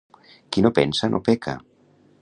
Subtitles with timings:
[0.55, 1.57] Qui no pensa, no peca.